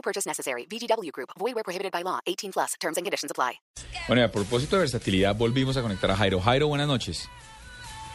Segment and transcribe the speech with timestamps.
[0.00, 0.66] No purchase necessary.
[0.66, 1.30] VGW Group.
[1.38, 2.20] Void where prohibited by law.
[2.26, 2.74] 18 plus.
[2.80, 3.60] Terms and conditions apply.
[4.08, 6.40] Bueno, y a propósito de versatilidad, volvimos a conectar a Jairo.
[6.40, 7.28] Jairo, buenas noches.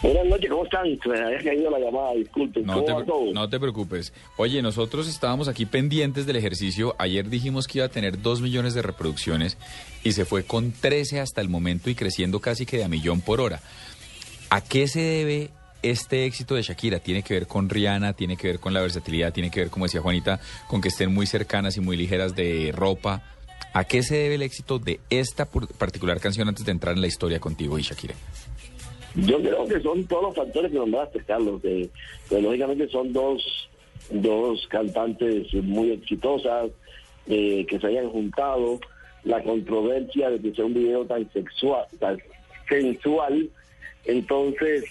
[0.00, 0.84] Buenas noches, ¿cómo están?
[1.00, 2.66] Se me había caído la llamada, disculpen.
[2.66, 3.32] No ¿Cómo te, va todo?
[3.32, 4.12] no te preocupes.
[4.36, 6.94] Oye, nosotros estábamos aquí pendientes del ejercicio.
[6.98, 9.58] Ayer dijimos que iba a tener 2 millones de reproducciones
[10.02, 13.20] y se fue con 13 hasta el momento y creciendo casi que de a millón
[13.20, 13.60] por hora.
[14.50, 15.50] ¿A qué se debe
[15.82, 16.98] este éxito de Shakira?
[17.00, 18.12] ¿Tiene que ver con Rihanna?
[18.12, 19.32] ¿Tiene que ver con la versatilidad?
[19.32, 22.72] ¿Tiene que ver, como decía Juanita, con que estén muy cercanas y muy ligeras de
[22.74, 23.22] ropa?
[23.74, 27.06] ¿A qué se debe el éxito de esta particular canción antes de entrar en la
[27.06, 28.14] historia contigo y Shakira?
[29.14, 31.60] Yo creo que son todos los factores que nombraste, Carlos.
[31.60, 31.90] que
[32.28, 33.68] que lógicamente son dos,
[34.10, 36.70] dos cantantes muy exitosas
[37.26, 38.80] eh, que se hayan juntado.
[39.24, 42.18] La controversia de que sea un video tan sexual, tan
[42.68, 43.48] sensual.
[44.04, 44.84] Entonces,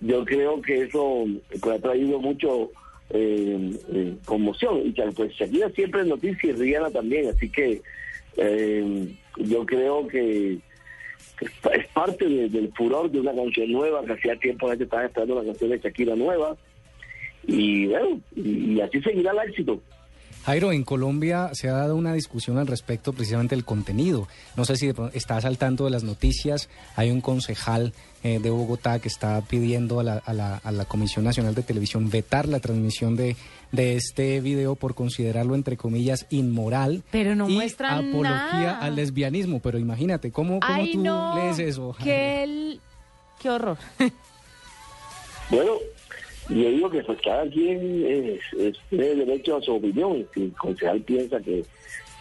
[0.00, 1.26] yo creo que eso
[1.60, 2.70] pues, ha traído mucho
[3.10, 4.86] eh, eh, conmoción.
[4.86, 7.28] Y que, pues Shakira siempre es noticia y Rihanna también.
[7.28, 7.82] Así que
[8.36, 10.58] eh, yo creo que
[11.40, 14.72] es pa- es parte de- del furor de una canción nueva, que hacía tiempo la
[14.72, 16.56] gente estaba esperando una canción de Shakira nueva.
[17.46, 19.80] Y bueno, y así seguirá el éxito.
[20.44, 24.26] Jairo, en Colombia se ha dado una discusión al respecto precisamente del contenido.
[24.56, 26.68] No sé si de pronto estás al tanto de las noticias.
[26.96, 30.86] Hay un concejal eh, de Bogotá que está pidiendo a la, a, la, a la
[30.86, 33.36] Comisión Nacional de Televisión vetar la transmisión de,
[33.70, 37.02] de este video por considerarlo, entre comillas, inmoral.
[37.10, 38.32] Pero no y muestran apología
[38.72, 38.78] nada.
[38.80, 39.60] al lesbianismo.
[39.60, 41.34] Pero imagínate, ¿cómo, cómo Ay, tú no.
[41.36, 41.92] lees eso?
[41.92, 42.04] Jairo?
[42.04, 42.80] Qué, el-
[43.40, 43.76] qué horror.
[45.50, 45.72] Bueno,
[46.50, 50.26] yo digo que pues cada quien es, es- tiene derecho a su opinión.
[50.34, 51.64] Si el concejal piensa que,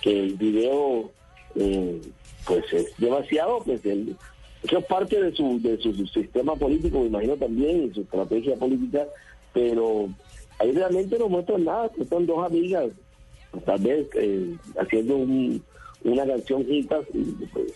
[0.02, 1.10] que el video
[1.56, 2.00] eh,
[2.46, 4.16] pues es demasiado, pues él,
[4.64, 8.56] eso es parte de su, de su, sistema político, me imagino también, y su estrategia
[8.56, 9.08] política,
[9.54, 10.10] pero
[10.60, 12.90] ahí realmente no muestran nada, son dos amigas,
[13.66, 15.64] tal vez eh, haciendo un-
[16.04, 17.24] una canción juntas, y
[17.54, 17.74] pues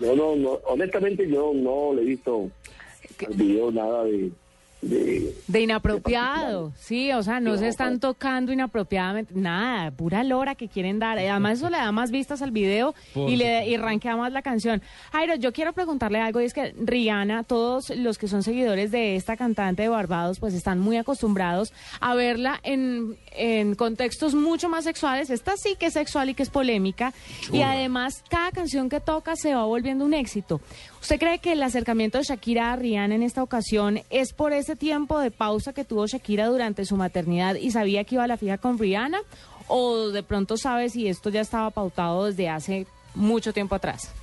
[0.00, 2.50] yo no, no, honestamente yo no le he visto
[3.26, 4.30] al video nada de...
[4.80, 10.68] de De inapropiado, sí, o sea, no se están tocando inapropiadamente, nada, pura lora que
[10.68, 11.18] quieren dar.
[11.18, 14.42] Además, eso le da más vistas al video Por y le y rankea más la
[14.42, 14.82] canción.
[15.12, 19.16] Jairo, yo quiero preguntarle algo, y es que Rihanna, todos los que son seguidores de
[19.16, 24.84] esta cantante de Barbados, pues están muy acostumbrados a verla en, en contextos mucho más
[24.84, 25.30] sexuales.
[25.30, 27.12] Esta sí que es sexual y que es polémica.
[27.52, 30.60] Y además, cada canción que toca se va volviendo un éxito.
[31.00, 34.67] ¿Usted cree que el acercamiento de Shakira a Rihanna en esta ocasión es por ese
[34.76, 38.36] tiempo de pausa que tuvo Shakira durante su maternidad y sabía que iba a la
[38.36, 39.20] fija con Rihanna?
[39.68, 44.14] ¿O de pronto sabe si esto ya estaba pautado desde hace mucho tiempo atrás?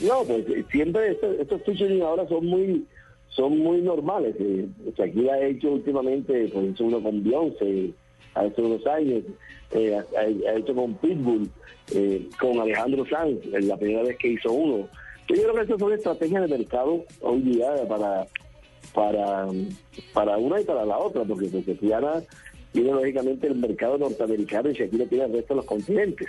[0.00, 2.86] No, pues eh, siempre estos, estos featuring ahora son muy
[3.34, 4.34] son muy normales.
[4.38, 4.66] Eh,
[4.96, 7.92] Shakira ha hecho últimamente, pues hizo uno con Beyoncé
[8.34, 9.24] hace unos años,
[9.72, 11.48] eh, ha, hecho con Pitbull,
[11.94, 14.88] eh, con Alejandro Sanz, la primera vez que hizo uno.
[15.28, 18.26] Yo creo que estas son estrategias de mercado hoy para
[18.94, 19.46] para
[20.12, 21.48] para una y para la otra, porque
[22.72, 26.28] tiene lógicamente el mercado norteamericano y Shakira tiene el resto de los continentes.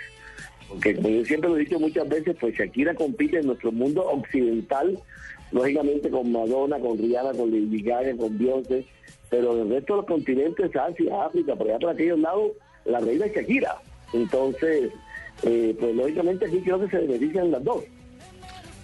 [0.68, 4.06] Porque como yo siempre lo he dicho muchas veces, pues Shakira compite en nuestro mundo
[4.06, 4.98] occidental,
[5.52, 8.86] lógicamente con Madonna, con Rihanna, con Lady Gaga, con Beyoncé,
[9.30, 12.52] pero en el resto de los continentes, Asia, África, por allá por aquellos lados,
[12.84, 13.78] la reina es Shakira.
[14.12, 14.90] Entonces,
[15.42, 17.84] eh, pues lógicamente aquí creo que se benefician las dos.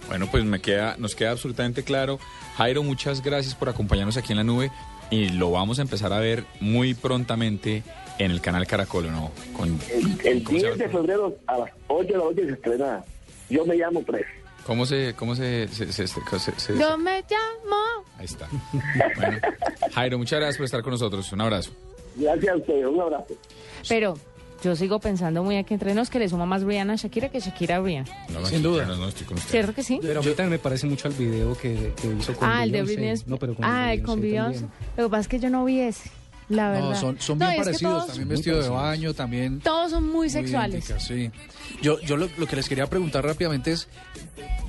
[0.08, 2.18] Bueno, pues me queda, nos queda absolutamente claro.
[2.56, 4.70] Jairo, muchas gracias por acompañarnos aquí en la nube
[5.10, 7.82] y lo vamos a empezar a ver muy prontamente
[8.18, 9.30] en el canal Caracol, ¿o ¿no?
[9.56, 12.52] Con, El, el ¿cómo, se 10 de febrero a las 8 de la noche se
[12.52, 13.04] estrena
[13.48, 14.26] Yo me llamo Tres.
[14.66, 18.04] ¿Cómo se, cómo se, se- se- se- se- se- Yo me llamo.
[18.18, 18.46] Ahí está.
[19.16, 19.38] Bueno,
[19.94, 21.32] Jairo, muchas gracias por estar con nosotros.
[21.32, 21.70] Un abrazo.
[22.16, 23.34] Gracias a ustedes, un abrazo.
[23.88, 24.18] Pero
[24.62, 27.40] yo sigo pensando muy aquí entre nos que le suma más Rihanna a Shakira que
[27.40, 28.10] Shakira a Rihanna.
[28.32, 28.84] No, Sin duda.
[28.84, 29.50] No, no, estoy con usted.
[29.50, 29.98] ¿Cierto que sí?
[30.02, 32.72] Pero a mí también me parece mucho al video que, que hizo con ah, el
[32.72, 32.82] de.
[32.82, 33.14] Britney.
[33.26, 34.66] No, pero con ah, el con Beyoncé.
[34.96, 36.10] Lo que pasa es que yo no vi ese.
[36.50, 36.90] La verdad.
[36.90, 39.60] No, son, son No, bien parecidos, también vestido de baño, también...
[39.60, 40.92] Todos son muy muy sexuales.
[40.98, 41.30] sí.
[41.80, 43.88] Yo, yo lo, lo que les quería preguntar rápidamente es,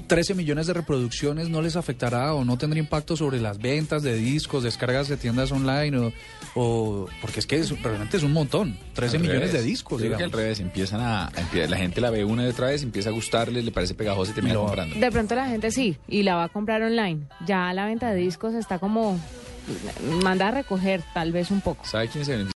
[0.07, 4.15] 13 millones de reproducciones no les afectará o no tendrá impacto sobre las ventas de
[4.15, 6.13] discos, descargas de tiendas online o,
[6.55, 9.53] o- porque es que es, realmente es un montón, 13 Al millones revés.
[9.63, 11.31] de discos, creo que al revés, empiezan a,
[11.67, 14.35] la gente la ve una y otra vez, empieza a gustarle, le parece pegajosa y
[14.35, 14.95] termina lo- comprando.
[14.99, 17.21] De pronto la gente sí, y la va a comprar online.
[17.47, 19.17] Ya la venta de discos está como...
[20.23, 21.85] Manda a recoger tal vez un poco.
[21.85, 22.47] ¿Sabe quién?